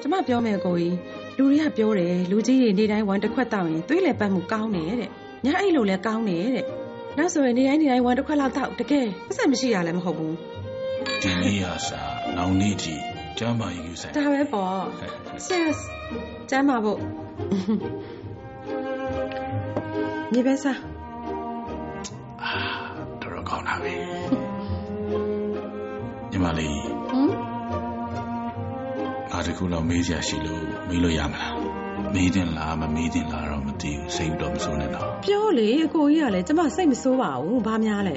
[0.00, 0.94] ကျမပြောမယ်ကိုကြီး
[1.38, 5.10] လူတွေကပြောတယ်လူကြီးတွေနေတိုင်းဝိုင်းတစ်ခွက်တောက်ရင်သွေးလေပတ်မှုကောင်းတယ်တဲ့
[5.44, 6.66] ညအဲ့လိုလဲကောင်းတယ်တဲ့
[7.18, 10.34] နောက်ဆိုရင်နေတိုင်းနေတိုင်းဝိုင်းတစ်ခွက်လောက်တောက်တကယ်ပတ်စံမရှိရလည်းမဟုတ်ဘူး
[11.22, 12.00] ဒီနေ့ရစာ
[12.36, 12.94] နောင်နေ့ထိ
[13.38, 14.82] ကျမ်းမာရေးယူဆိုင်ဒါပဲပေါ့
[15.50, 15.78] yes
[16.50, 16.98] ကျမ်းပါဖို့
[20.32, 20.78] မြေပဲစား
[22.42, 22.52] အာ
[23.22, 23.94] တော်တော်ကောင်းတာပဲ
[26.30, 26.78] ညီမလေး
[27.10, 27.47] ဟမ်
[29.38, 31.54] ငါတခုလောက်မေးစရာရှိလို့မေးလို့ရမလား
[32.14, 38.16] မေးတင်လားမမေးတင်လားတော့မသိဘူးစိတ်တော့မစိုးနဲ့တော့ပြောလေအကိုကြီးကလည်းကျမစိတ်မဆိုးပါဘူးဘာများလဲ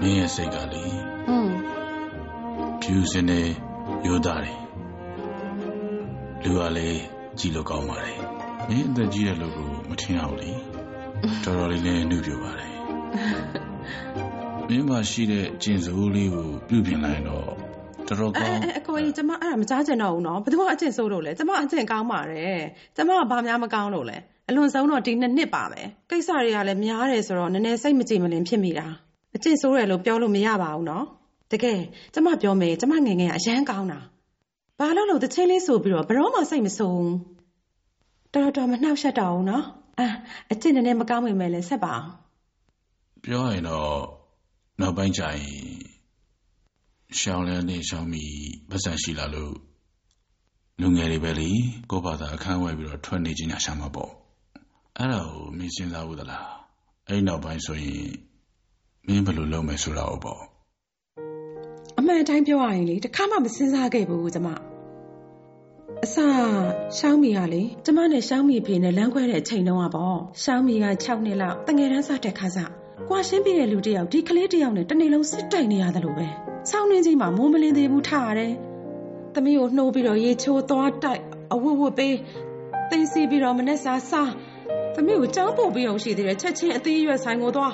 [0.00, 0.84] မင်းရဲ့စိတ်ကလေ
[1.26, 1.52] ဟွန်း
[2.82, 3.40] ဖြူစင်နေ
[4.06, 4.58] ရိုးသားတယ်
[6.42, 7.00] လူကလည်း
[7.38, 8.20] ကြည်လို့ကောင်းပါတယ်
[8.68, 10.50] မင်းအသက်ကြီးတဲ့လူကိုမထင်အောင်လေ
[11.44, 12.72] တော်တော်လေးလည်းနှုတ်ပြပါတယ်
[14.68, 17.63] မင်းမရှိတဲ့ကျင်စိုးလေးကိုပြုပြင်လိုက်တော့
[18.08, 22.60] တော်တော်အဲကောင်းအဲအကိုကြီးကျမအဲ့ဒါမကြားချင်တော့ဘူးနော်ဘယ်သူကအကျင့်ဆိုးလို့လဲကျမအကျင့်ကောင်းပါတယ်
[22.96, 24.16] ကျမကဘာများမကောင်းလို့လဲ
[24.48, 28.86] အလွန်ဆုံးတော့ဒီနှစ်နှစ်ပါပဲကိစ္စတွေကလည်းများတယ်ဆိုတော့နည်းနည်းစိတ်မကြည်မလင်ဖြစ်မိတာ
[29.36, 31.04] အကျင့်ဆိုးတယ်လို့ပြောလို့မရပါဘူးနော်
[31.52, 31.80] တကယ်
[32.14, 34.00] ကျမပြောမယ်ကျမငယ်ငယ်ကအရန်ကောင်းတာ
[34.78, 37.14] ဘာလို့လို့တချင်းလေးဆိုပြီးတော့ဘယ်တော့မှစိတ်မဆိုးဘူး
[38.34, 39.64] တော်တော်တော်မနှောက်ရှက်တော့ဘူးနော်
[39.98, 40.06] အာ
[40.52, 42.08] အကျင့်နည်းနည်းမကောင်းမိမယ်လဲဆက်ပါအောင်
[43.24, 43.96] ပြောရင်တော့
[44.80, 45.73] နောက်ပိုင်းကျရင်
[47.20, 48.24] ရှောင်းလဲနေရှောင်းမီ
[48.70, 49.54] ပတ်စံရှိလာလို့
[50.80, 51.50] လူငယ်တွေပဲလေ
[51.90, 54.12] ကိုယ့်ဘာသာအခန်းဝဲပြီးတော့ထွက်နေခြင်းညာရှာမှာပေါ့
[54.98, 56.48] အဲ့ဒါကိုမင်းစဉ်းစားဘူးသလား
[57.08, 58.04] အဲ့နောက်ပိုင်းဆိုရင်
[59.06, 60.40] မင်းဘယ်လိုလုပ်မယ်ဆိုတာကိုပေါ့
[61.98, 64.48] အမှန်အတိုင်းပြောရရင်လေတခါမှမစဉ်းစားခဲ့ဘူးကျမ
[66.04, 66.16] အစ
[66.98, 72.70] ရှောင်းမီကလေကျမနဲ့ရှောင်းမီဖေနဲ့လမ်းခွဲတဲ့အချိန်တုန်းကပေါ့ရှောင်းမီက6နှစ်လောက်တငယ်တန်းစတဲ့ခါစား
[73.08, 76.26] ကွာရှင်းပြတဲ့လူတစ်ယောက်ဒီကလေးတစ်ယောက်နဲ့တစ်နေ့လုံးစစ်တိုက်နေရတယ်လို့ပဲ
[76.70, 78.52] ဆောင်းနှင်းကြီးမှာမိုးမလင်းသေးဘူးထားရတယ်
[79.34, 82.16] သမီးကိုနှိုးပြီးတော့ရေချိုးသွားတိုက်အဝတ်ဝတ်ပေး
[82.90, 84.32] တင်းစီပြီးတော့မနဲ့စားစား
[84.94, 87.72] သမီးကိုကြောင်းပို့ပြီးအောင်ရှိသေးတယ်ချက်ချင်းအသေးရွက်ဆိုင်ကိုသွား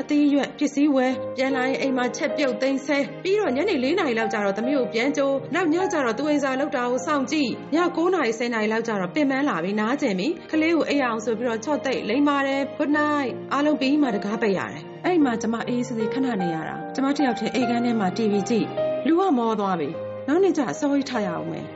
[0.00, 18.66] အသေးရွက်ပစ္စည်းဝယ်ပြန်လာရင်အိမ်မှာချက်ပြုတ်သိမ်းဆဲပြီးတော့ညနေ၄နာရီလောက်ကျတော့သမီးကိုပြန်ကြိုးနောက်ညကျတော့သူအိမ်စာလောက်တာကိုစောင့်ကြည့်ည9နာရီ10နာရီလောက်ကျတော့ပင်ပန်းလာပြီးနားကျင်ပြီကလေးကိုအိပ်အောင်ဆိုပြီးတော့ချော့သိပ်လိမ့်ပါတယ် good night အားလုံးပြီးမှတကားပိတ်ရတယ်အဲ့မှာကျမအေးစေးစေးခဏနေရတာကျမတယောက်တည်းအိမ်ကန်းထဲမှာ TV ကြည့်
[19.06, 19.88] လူကမောသွားပြီ
[20.28, 21.66] နောက်နေ့ကျအစိုးရထားရအောင်မယ်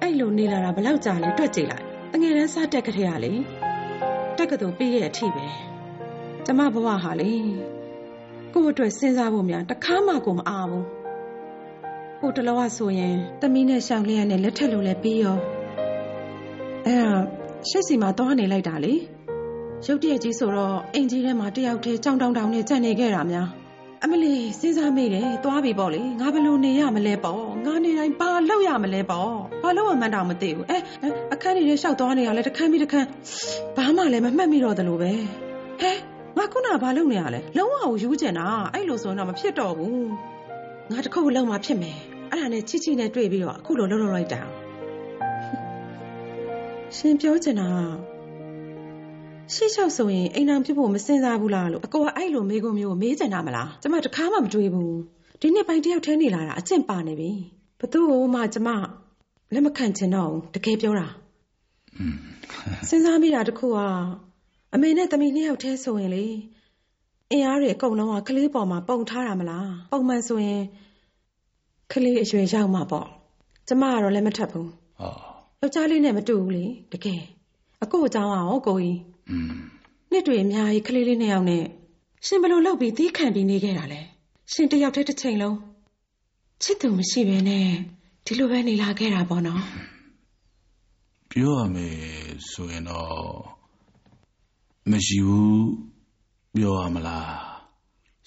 [0.00, 3.32] အဲ့လိုနေလာတာဘယ်လောက်ကြာလဲတွက်ကြည့်လိုက်တငယ်တန်းစားတက်ကလေးကလေ
[4.38, 5.69] တက်ကတူပြီးရဲ့အထိပဲ
[6.46, 7.32] ကျမဘဝဟာလေ
[8.52, 10.86] ကိုယ့်အတွက်စဉ်းစားဖို့များတခါမှကိုမအားဘူး
[12.20, 15.38] ဟိုတလောကဆိုရင်တမီးနဲ့ရှောင်းလေးရနဲ့လက်ထက်လို့လည်းပြီးရော
[16.86, 17.12] အဲ့ဒါ
[17.68, 18.94] ရှက်စီမှာသွားနေလိုက်တာလေ
[19.86, 23.48] ရုတ်တရက်ကြီးဆိုတော့အိမ်ကြီးထဲမှာတယောက်တည်းကြောင်တောင်တောင်နဲ့ကြံ့နေခဲ့တာများ
[24.04, 29.30] အမလီစဉ်းစားမိတယ်သွားပြီပေါ့လေငါဘယ်လိုနေရမလဲပေါ့ငါနေတိုင်းဘာလုပ်ရမလဲပေါ့
[29.62, 33.08] ဘာလုပ်မှန်းတောင်မသိဘူးအဲအဲအခန်းကြီးထဲရှောက်သွားနေရလဲတစ်ခန်းပြီးတစ်ခန်း
[33.76, 35.12] ဘာမှလည်းမမှတ်မိတော့တယ်လို့ပဲ
[35.80, 40.08] ဟဲ ငါခုနကဘာလုပ်နေရလဲလုံးဝကိုယူကျင်တာအဲ့လိုဆိုရင်တော့မဖြစ်တော့ဘူး
[40.90, 41.98] ငါတစ်ခုလုံးမှဖြစ်မယ်
[42.30, 44.40] အဲ့ဒါနဲ့ချစ်ချစ်နဲ့တွေ့ပြီးတော့အခုလိုလုံးလုံးလိုက်တာ
[46.96, 47.68] ရှင်ပြောချင်တာ
[49.54, 54.96] ရှေ့လျှောက်ဆိုရင်အိမ်အောင်ဖြစ်ဖို့မစင်စားဘူးလားလို့အကိုကအဲ့လိုမေးခွန်းမျိုးကိုမေးချင်တာမလားကျမတခါမှမတွေးဘူး
[55.40, 57.30] ဒီနှစ်ပိုင်းတယောက်တည်းနေလာတာအကျင့်ပါနေပြီ
[57.80, 58.68] ဘသူ့ကိုမှကျမ
[59.54, 61.06] လက်မခံချင်တော့ဘူးတကယ်ပြောတာ
[62.88, 63.78] စဉ်းစားမိတာတခုက
[64.74, 66.24] အမေနဲ့သမီးနှစ်ယောက်တည်းဆိုရင်လေ
[67.30, 70.62] အင်အားတွေအကုန်လုံးကကလေးပေါ်မှာပုံထားတာမလားပုံမှန်ဆိုရင်
[71.92, 73.08] ကလေးအရွယ်ရောက်မှာပေါ့
[73.68, 74.68] ကျမကတော့လက်မထပ်ဘူး
[75.00, 75.12] ဟော
[75.60, 77.22] ယောက်ျားလေးနဲ့မတူဘူးလေတကယ်
[77.82, 78.98] အကိုအကြောင်းအောင်ကိုကြီး
[79.30, 79.52] อืม
[80.10, 81.64] နှစ်တွေအများကြီးကလေးလေးနှစ်ယောက်နဲ့
[82.26, 84.00] ရှင်ဘယ်လိုလုပ်ပြီးသီးခံပြီးနေခဲ့တာလဲ
[84.52, 85.56] ရှင်တစ်ယောက်တည်းတစ်ချိန်လုံး
[86.62, 87.66] ချစ်သူမရှိဘဲနဲ့
[88.26, 89.62] ဒီလိုပဲနေလာခဲ့တာပေါ့နော်
[91.30, 91.96] ပြောရမယ်
[92.50, 93.59] ဆိုရင်တော့
[94.88, 95.68] မရှိဘူး
[96.54, 97.28] ပြောရမလား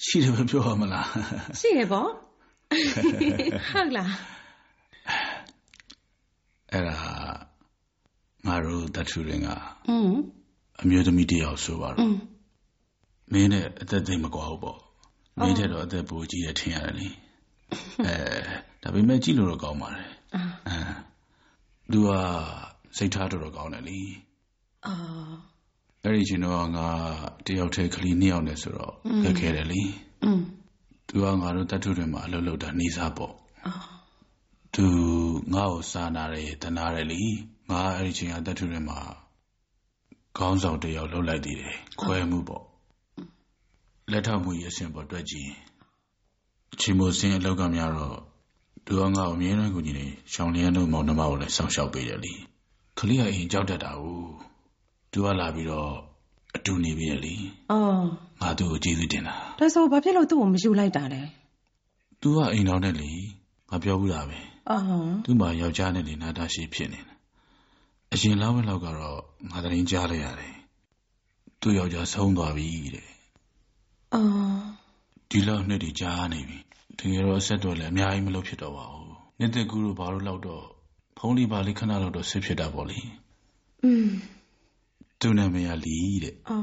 [0.06, 1.08] ရှိတယ်ပဲပြောရမလား
[1.60, 2.10] ရှိတယ်ပေါ့
[3.72, 4.13] ဟုတ်လား
[6.72, 6.98] အဲ့ဒါ
[8.46, 9.48] ငါတို့တထူရင်က
[9.89, 10.20] အင်း
[10.82, 12.12] အမျိုးသမီးတယောက်ဆိုပါတော့
[13.32, 14.80] မင်းနဲ့အသက်သိမကွာဘူးပေါ့
[15.39, 17.08] မင်းတဲ့တော့အသက်ပိုကြီးရထင်ရတယ်လေ
[18.06, 18.16] အဲ
[18.82, 20.10] ဒါပေမဲ့ကြည့်လို့တော့ကောင်းပါတယ်
[20.68, 20.78] အဲ
[21.92, 22.10] သူက
[22.98, 24.00] စိတ်ထားတော်တော်ကောင်းတယ်လေ
[24.86, 25.53] အော်
[26.06, 26.88] အဲ့ဒီချိန်တော့ငါ
[27.46, 29.82] တယောက်တည်းကလေးနှစ်ယောက်နဲ့ဆိုတော့ခက်ခဲတယ်လေ
[31.08, 33.34] သူကငါတို့တတ်ထုတွေမှာအလုပ်လုပ်တာနေစားပေါ့
[34.74, 34.86] သူ
[35.54, 37.22] ငါ့ကိုစာနာတယ်တနာတယ်လေ
[37.70, 39.00] ငါအဲ့ဒီချိန်ကတတ်ထုတွေမှာ
[40.38, 42.63] ခေါင်းဆောင်တယောက်လှုပ်လိုက်သေးတယ်ခွဲမှုပေါ့
[44.12, 45.52] လက်ထောက်မှုရရှင်ပေါ်တွေ့ကြည့်
[46.80, 48.18] ချီမိုစင်းအလောက်ကများတော့
[48.86, 52.34] သူကငါ့ကိုအမြဲတမ်းကူညီနေရှောင်းလျန်းတို့မောင်နှမကိုလည်းစောင့်ရှောက်ပေးတယ်လေ
[52.98, 54.53] ခလေးကအိမ်ကြောက်တတ်တာဟုတ်
[55.13, 55.91] သူကလာပြီးတော့
[56.56, 57.36] အတူနေပြီလေ
[57.71, 58.04] အော်
[58.41, 61.21] ငါသူ့ကိုကျေးဇူးတင်တာဒါဆိုဘာဖြစ်လို့သူ့ကိုမယူလိုက်တာလဲ
[62.21, 63.12] သူကအိမ်တော်နဲ့လေ
[63.69, 64.78] ငါပြောဘူးတာပဲအာ
[65.26, 67.17] သူ့မှာယောက်ျားနဲ့လေနာတာရှိဖြစ်နေတယ်
[68.13, 70.56] အရင်လောက်ပဲလောက်ကတော့ငါသတင်းကြားလိုက်ရတယ်
[71.62, 73.10] သူ့ယောက်ျားဆုံးသွားပြီတဲ့
[74.13, 74.21] အာ
[75.30, 76.58] ဒီလောက်နှစ်တွေကြားနေပြီ
[76.99, 80.63] တကယ်တော့အဆက်တော့လည်းအများကြီးမလုပ်ဖြစ်တော့ပါဘူးနှစ်သက်ကူတို့ဘာလို့လောက်တော့
[81.17, 82.99] ဖုန်းလေးပါလေးခဏလောက်တော့ဆစ်ဖြစ်တာပေါ့လေ
[83.84, 84.10] อืม
[85.24, 86.58] သူ့နာမည်ကလီတဲ့အာ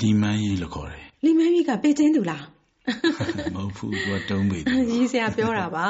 [0.00, 2.44] လီမန်းကြီးလို့ခေါ်တယ်လီမန်းကြီးကပေးချင်းသူလား
[3.54, 5.86] မဟုတ်ဘူးသူကတုံးပေတယ်ကြီးစရာပြောတာပါ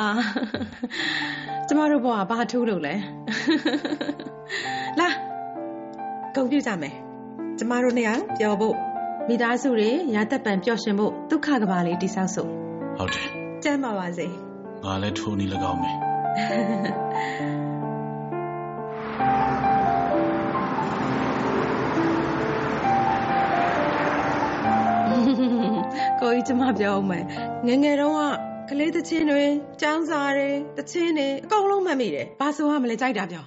[1.69, 2.95] ကျမတို့ဘဝဘာထူးလို့လဲ
[5.01, 5.09] လာ
[6.37, 6.95] ကုန်ပြကြမယ်
[7.59, 8.77] ကျမတို့နေရာပျော်ဖို့
[9.29, 12.49] မိသားစုတွေရာသက်ပံပျော်ရွှင်ဖို့ဒုက္ခကဘာလေးတိဆောက်စို့
[12.99, 13.29] ဟုတ်တယ်
[13.65, 14.27] ကျမ်းပါပါစေ
[14.85, 15.97] ငါလည်းထိုးနေ၎င်းမယ်
[26.21, 27.25] ကိုကြီးကျမပြောအောင်မယ်
[27.67, 28.23] ငယ်ငယ်တုန်းက
[28.69, 29.45] ကလေးသချင်းတွေ
[29.83, 33.45] ចောင်းစာတွေသချင်းတွေအကုန်လုံးမှတ်မိတယ်ဘာဆိုရမလဲကြိုက်တာပြော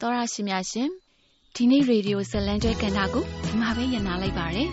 [0.00, 0.88] တော်ရရှိများရှင်
[1.56, 4.68] ဒီနေ့ရေဒီယိုဇက်လန်ကျွဲကန်တာကိုဒီမှာပဲညံနာလိုက်ပါရယ်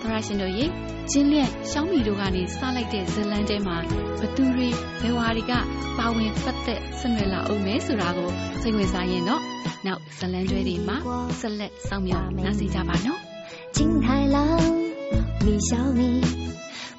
[0.00, 0.66] သရရှင်တို့ရေ
[1.10, 3.76] ကျင်းလျက်ရှောင်းမီတို့ကနေစလိုက်တဲ့ဇလန်းတဲမှာ
[4.20, 4.68] ဘသူတွေ
[5.00, 5.52] ဘယ်ဝါတွေက
[5.98, 8.30] ပါဝင်ပတ်သက်ဆက်နွယ်လာအောင်မဲဆိုတာကို
[8.60, 9.42] စိတ်ဝင်စားရင်တော့
[9.86, 10.96] နောက်ဇလန်းကျွဲတွေမှာ
[11.40, 13.33] ဆက်လက်စောင့်မျှော်နားဆင်ကြပါနော်
[13.74, 14.56] 金太郎，
[15.40, 16.22] 李小迷，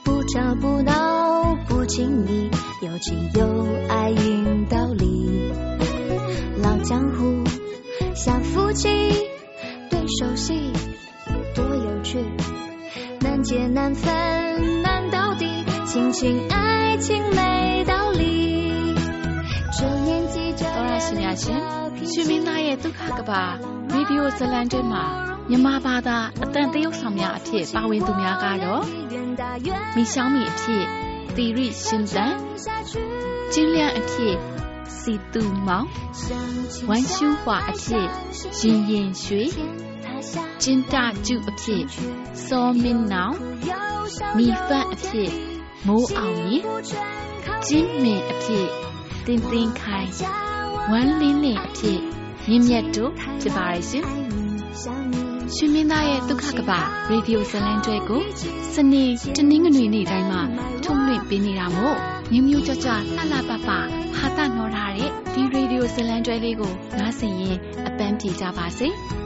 [0.03, 5.53] 不吵不闹不亲密，有情有爱硬道理。
[6.61, 7.45] 老江湖，
[8.13, 8.89] 小夫妻，
[9.89, 10.73] 对手戏，
[11.55, 12.19] 多有趣？
[13.21, 15.47] 难解难分难到底，
[15.85, 18.93] 亲情爱情没道理。
[19.79, 21.55] 这年纪就，当然是年轻。
[22.05, 23.57] 去明拿耶，都看个八，
[23.87, 25.34] 你比我这烂证嘛。
[25.49, 28.83] မှာမြန်မာဘာသာအတန်တရုတ်ဆောင်များအဖြစ်ပါဝင်သူများကတော့
[29.95, 30.83] မိရှောင်းမီအဖြစ်
[31.35, 32.33] သီရိရှင်သန်
[33.53, 34.35] ကျင်းလျန်အဖြစ်
[34.99, 35.87] စီတူမောင်
[36.89, 38.07] ဝမ်ရှူဟွာအဖြစ်
[38.59, 39.43] ရင်ရင်ရွှေ
[40.61, 41.83] ကျင်းတကျုအဖြစ်
[42.45, 43.35] စောမင်းနောင်
[44.37, 45.31] မိဖတ်အဖြစ်
[45.87, 46.63] မိုးအောင်မြင့်
[47.67, 48.67] ကျင်းမင်အဖြစ်
[49.25, 50.09] တင်းတင်းခိုင်
[50.91, 51.99] ဝမ်းလင်းလင်းအဖြစ်
[52.47, 54.24] မြင့်မြတ်တို့ဖြစ်ပါရဲ့ရှင်
[55.57, 56.71] ရှင်မင်းသားရဲ့ဒုက္ခကပ
[57.11, 58.23] ရေဒီယိုဇလန်တွဲကို
[58.73, 59.03] စနေ
[59.37, 60.41] တနင်္ဂနွေနေ့တိုင်းမှာ
[60.83, 61.97] ထုတ်လွှင့်ပေးနေတာမို့
[62.31, 68.89] မျိုးမျိုးကြွကြွလှလှပပဟာတာနော်ထားတဲ့ဒီရေဒီယိုဇလန်တွဲလေးကိုနားဆင်ရင်အပန်းပြေကြပါစေ။